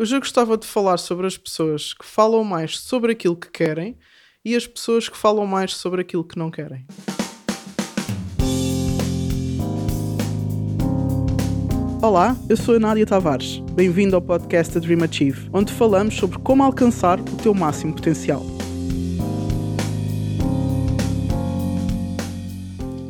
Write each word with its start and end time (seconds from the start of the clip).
Hoje 0.00 0.14
eu 0.14 0.20
gostava 0.20 0.56
de 0.56 0.64
falar 0.64 0.96
sobre 0.96 1.26
as 1.26 1.36
pessoas 1.36 1.92
que 1.92 2.04
falam 2.04 2.44
mais 2.44 2.78
sobre 2.78 3.10
aquilo 3.10 3.34
que 3.34 3.50
querem 3.50 3.98
e 4.44 4.54
as 4.54 4.64
pessoas 4.64 5.08
que 5.08 5.16
falam 5.16 5.44
mais 5.44 5.74
sobre 5.74 6.02
aquilo 6.02 6.22
que 6.22 6.38
não 6.38 6.52
querem. 6.52 6.86
Olá, 12.00 12.36
eu 12.48 12.56
sou 12.56 12.76
a 12.76 12.78
Nádia 12.78 13.04
Tavares. 13.04 13.58
Bem-vindo 13.72 14.14
ao 14.14 14.22
podcast 14.22 14.78
A 14.78 14.80
Dream 14.80 15.02
Achieve, 15.02 15.50
onde 15.52 15.72
falamos 15.72 16.14
sobre 16.14 16.38
como 16.38 16.62
alcançar 16.62 17.18
o 17.18 17.36
teu 17.42 17.52
máximo 17.52 17.92
potencial. 17.92 18.42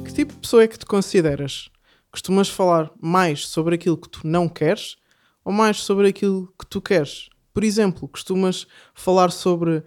Que 0.07 0.15
tipo 0.15 0.33
de 0.33 0.41
pessoa 0.41 0.63
é 0.63 0.67
que 0.67 0.79
te 0.79 0.87
consideras? 0.87 1.69
Costumas 2.11 2.49
falar 2.49 2.91
mais 2.99 3.47
sobre 3.47 3.75
aquilo 3.75 3.99
que 3.99 4.09
tu 4.09 4.27
não 4.27 4.49
queres 4.49 4.97
ou 5.49 5.55
mais 5.55 5.79
sobre 5.79 6.09
aquilo 6.09 6.53
que 6.61 6.67
tu 6.67 6.79
queres? 6.79 7.31
Por 7.55 7.65
exemplo, 7.65 8.07
costumas 8.07 8.67
falar 8.95 9.31
sobre 9.31 9.83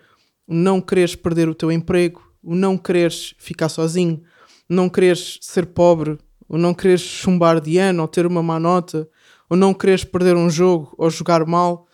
não 0.48 0.82
quereres 0.82 1.14
perder 1.14 1.48
o 1.48 1.54
teu 1.54 1.72
emprego, 1.72 2.34
o 2.42 2.56
não 2.56 2.76
quereres 2.76 3.36
ficar 3.38 3.70
sozinho, 3.70 4.24
não 4.68 4.90
quereres 4.90 5.38
ser 5.40 5.68
pobre, 5.68 6.18
ou 6.50 6.58
não 6.58 6.74
quereres 6.74 7.02
chumbar 7.02 7.62
de 7.62 7.78
ano, 7.78 8.02
ou 8.02 8.08
ter 8.08 8.26
uma 8.26 8.42
má 8.42 8.60
nota, 8.60 9.08
ou 9.48 9.56
não 9.56 9.72
quereres 9.72 10.04
perder 10.04 10.36
um 10.36 10.50
jogo, 10.50 10.96
ou 10.98 11.12
jogar 11.12 11.46
mal, 11.46 11.86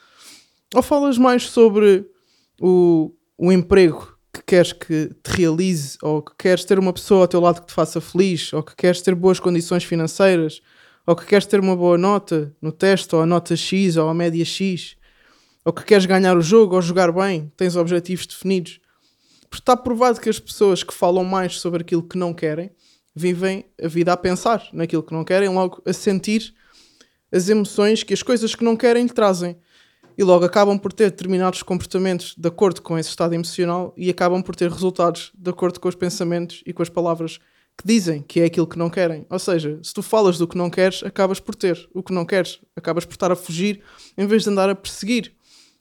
ou 0.74 0.82
falas 0.82 1.18
mais 1.18 1.44
sobre 1.44 2.10
o, 2.62 3.14
o 3.38 3.52
emprego 3.52 4.18
que 4.32 4.44
queres 4.44 4.72
que 4.72 5.14
te 5.22 5.30
realize, 5.36 5.98
ou 6.02 6.22
que 6.22 6.32
queres 6.38 6.64
ter 6.64 6.80
uma 6.80 6.94
pessoa 6.94 7.24
ao 7.24 7.28
teu 7.28 7.42
lado 7.42 7.60
que 7.60 7.68
te 7.68 7.74
faça 7.74 8.00
feliz, 8.00 8.54
ou 8.54 8.64
que 8.64 8.78
queres 8.78 9.02
ter 9.02 9.14
boas 9.14 9.42
condições 9.42 9.84
financeiras, 9.84 10.62
ou 11.08 11.16
que 11.16 11.26
queres 11.26 11.46
ter 11.46 11.62
uma 11.62 11.74
boa 11.74 11.98
nota 11.98 12.54
no 12.62 12.70
teste, 12.70 13.16
ou 13.16 13.22
a 13.22 13.26
nota 13.26 13.56
X, 13.56 13.96
ou 13.96 14.10
a 14.10 14.14
média 14.14 14.44
X, 14.44 14.98
ou 15.64 15.72
que 15.72 15.86
queres 15.86 16.06
ganhar 16.06 16.38
o 16.38 16.42
jogo, 16.42 16.76
ou 16.76 16.82
jogar 16.82 17.14
bem, 17.14 17.50
tens 17.56 17.78
objetivos 17.78 18.28
definidos. 18.28 18.82
Porque 19.50 19.62
está 19.62 19.78
provado 19.78 20.20
que 20.20 20.30
as 20.30 20.38
pessoas 20.38 20.84
que 20.84 20.94
falam 20.94 21.24
mais 21.24 21.62
sobre 21.62 21.82
aquilo 21.82 22.04
que 22.04 22.18
não 22.18 22.34
querem 22.34 22.70
vivem 23.16 23.66
a 23.82 23.88
vida 23.88 24.12
a 24.12 24.18
pensar 24.18 24.68
naquilo 24.74 25.02
que 25.02 25.14
não 25.14 25.24
querem, 25.24 25.48
logo 25.48 25.82
a 25.86 25.94
sentir 25.94 26.54
as 27.32 27.48
emoções 27.48 28.04
que 28.04 28.14
as 28.14 28.22
coisas 28.22 28.54
que 28.54 28.66
não 28.66 28.76
querem 28.76 29.04
lhe 29.04 29.10
trazem. 29.10 29.58
E 30.18 30.24
logo 30.26 30.44
acabam 30.44 30.78
por 30.78 30.92
ter 30.92 31.10
determinados 31.10 31.64
comportamentos 31.64 32.36
de 32.38 32.50
acordo 32.50 32.82
com 32.82 32.98
esse 32.98 33.10
estado 33.10 33.34
emocional 33.34 33.94
e 33.96 34.10
acabam 34.10 34.42
por 34.42 34.58
ter 34.58 34.70
resultados 34.70 35.32
de 35.34 35.50
acordo 35.50 35.80
com 35.80 35.88
os 35.88 35.96
pensamentos 35.96 36.64
e 36.66 36.74
com 36.74 36.84
as 36.84 36.90
palavras 36.90 37.40
que 37.78 37.86
dizem 37.86 38.22
que 38.22 38.40
é 38.40 38.46
aquilo 38.46 38.66
que 38.66 38.78
não 38.78 38.90
querem. 38.90 39.26
Ou 39.30 39.38
seja, 39.38 39.80
se 39.84 39.94
tu 39.94 40.02
falas 40.02 40.38
do 40.38 40.48
que 40.48 40.58
não 40.58 40.70
queres, 40.70 41.04
acabas 41.04 41.40
por 41.40 41.54
ter 41.54 41.88
o 41.94 42.02
que 42.02 42.12
não 42.12 42.26
queres, 42.26 42.60
acabas 42.76 43.06
por 43.06 43.14
estar 43.14 43.32
a 43.32 43.36
fugir 43.36 43.82
em 44.18 44.26
vez 44.26 44.44
de 44.44 44.50
andar 44.50 44.70
a 44.70 44.76
perseguir 44.76 45.34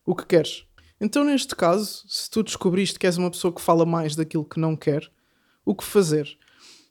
o 0.05 0.14
que 0.14 0.27
queres. 0.27 0.64
Então, 1.00 1.25
neste 1.25 1.55
caso, 1.56 2.05
se 2.06 2.30
tu 2.30 2.42
descobriste 2.42 2.98
que 2.98 3.06
és 3.06 3.16
uma 3.16 3.30
pessoa 3.30 3.53
que 3.53 3.61
fala 3.61 3.84
mais 3.84 4.14
daquilo 4.14 4.44
que 4.44 4.61
não 4.61 4.77
quer, 4.77 5.11
o 5.64 5.75
que 5.75 5.84
fazer? 5.84 6.38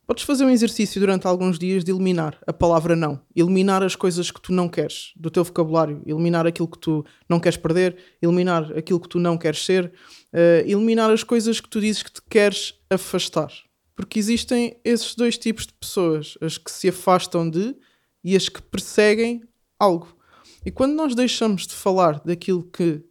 Podes 0.07 0.23
fazer 0.23 0.45
um 0.45 0.51
exercício 0.51 0.99
durante 0.99 1.25
alguns 1.25 1.57
dias 1.57 1.83
de 1.83 1.91
eliminar 1.91 2.37
a 2.45 2.53
palavra 2.53 2.95
não, 2.95 3.19
eliminar 3.35 3.81
as 3.81 3.95
coisas 3.95 4.29
que 4.29 4.39
tu 4.39 4.53
não 4.53 4.69
queres 4.69 5.11
do 5.15 5.31
teu 5.31 5.43
vocabulário, 5.43 6.03
eliminar 6.05 6.45
aquilo 6.45 6.67
que 6.67 6.77
tu 6.77 7.03
não 7.27 7.39
queres 7.39 7.57
perder, 7.57 7.97
eliminar 8.21 8.71
aquilo 8.77 8.99
que 8.99 9.09
tu 9.09 9.17
não 9.17 9.35
queres 9.35 9.65
ser, 9.65 9.85
uh, 10.31 10.61
eliminar 10.63 11.09
as 11.09 11.23
coisas 11.23 11.59
que 11.59 11.67
tu 11.67 11.81
dizes 11.81 12.03
que 12.03 12.11
te 12.11 12.21
queres 12.29 12.75
afastar. 12.87 13.51
Porque 13.95 14.19
existem 14.19 14.79
esses 14.83 15.15
dois 15.15 15.37
tipos 15.37 15.65
de 15.65 15.73
pessoas, 15.73 16.37
as 16.41 16.57
que 16.57 16.71
se 16.71 16.89
afastam 16.89 17.49
de 17.49 17.75
e 18.23 18.35
as 18.35 18.49
que 18.49 18.61
perseguem 18.61 19.43
algo. 19.79 20.15
E 20.65 20.71
quando 20.71 20.93
nós 20.93 21.15
deixamos 21.15 21.65
de 21.65 21.73
falar 21.73 22.19
daquilo 22.21 22.63
que 22.63 23.03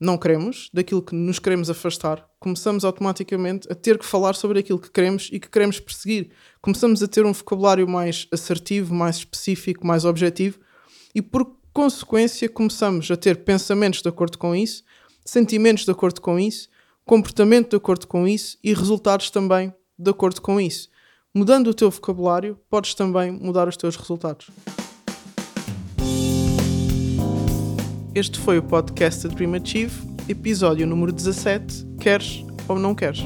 não 0.00 0.16
queremos, 0.16 0.70
daquilo 0.72 1.02
que 1.02 1.14
nos 1.14 1.38
queremos 1.38 1.68
afastar, 1.68 2.26
começamos 2.38 2.84
automaticamente 2.84 3.70
a 3.70 3.74
ter 3.74 3.98
que 3.98 4.06
falar 4.06 4.34
sobre 4.34 4.60
aquilo 4.60 4.78
que 4.78 4.90
queremos 4.90 5.28
e 5.32 5.40
que 5.40 5.50
queremos 5.50 5.80
perseguir. 5.80 6.30
Começamos 6.60 7.02
a 7.02 7.08
ter 7.08 7.26
um 7.26 7.32
vocabulário 7.32 7.86
mais 7.86 8.26
assertivo, 8.32 8.94
mais 8.94 9.16
específico, 9.16 9.86
mais 9.86 10.04
objetivo 10.04 10.58
e, 11.14 11.20
por 11.20 11.58
consequência, 11.72 12.48
começamos 12.48 13.10
a 13.10 13.16
ter 13.16 13.44
pensamentos 13.44 14.02
de 14.02 14.08
acordo 14.08 14.38
com 14.38 14.54
isso, 14.54 14.84
sentimentos 15.24 15.84
de 15.84 15.90
acordo 15.90 16.20
com 16.20 16.38
isso, 16.38 16.68
comportamento 17.04 17.70
de 17.70 17.76
acordo 17.76 18.06
com 18.06 18.26
isso 18.26 18.56
e 18.62 18.72
resultados 18.72 19.30
também 19.30 19.72
de 19.98 20.10
acordo 20.10 20.40
com 20.40 20.60
isso. 20.60 20.88
Mudando 21.34 21.68
o 21.68 21.74
teu 21.74 21.90
vocabulário, 21.90 22.58
podes 22.70 22.94
também 22.94 23.30
mudar 23.30 23.68
os 23.68 23.76
teus 23.76 23.96
resultados. 23.96 24.48
Este 28.14 28.38
foi 28.38 28.58
o 28.58 28.62
podcast 28.62 29.28
da 29.28 29.34
Dream 29.34 29.54
Achieve, 29.54 29.94
episódio 30.28 30.86
número 30.86 31.12
17. 31.12 31.86
Queres 32.00 32.44
ou 32.68 32.78
não 32.78 32.94
queres? 32.94 33.20